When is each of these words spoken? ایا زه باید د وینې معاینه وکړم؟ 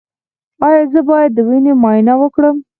ایا 0.65 0.81
زه 0.93 1.01
باید 1.09 1.31
د 1.33 1.39
وینې 1.47 1.73
معاینه 1.81 2.13
وکړم؟ 2.21 2.55